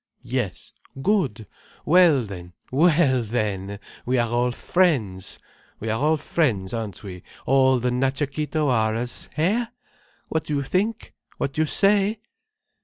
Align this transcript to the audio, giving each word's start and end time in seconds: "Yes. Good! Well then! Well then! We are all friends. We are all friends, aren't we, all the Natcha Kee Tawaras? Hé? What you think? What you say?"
"Yes. 0.23 0.73
Good! 0.99 1.45
Well 1.85 2.23
then! 2.23 2.53
Well 2.71 3.21
then! 3.21 3.77
We 4.03 4.17
are 4.17 4.31
all 4.31 4.51
friends. 4.51 5.37
We 5.79 5.91
are 5.91 6.01
all 6.01 6.17
friends, 6.17 6.73
aren't 6.73 7.03
we, 7.03 7.21
all 7.45 7.77
the 7.77 7.91
Natcha 7.91 8.25
Kee 8.25 8.47
Tawaras? 8.47 9.29
Hé? 9.37 9.67
What 10.27 10.49
you 10.49 10.63
think? 10.63 11.13
What 11.37 11.59
you 11.59 11.67
say?" 11.67 12.19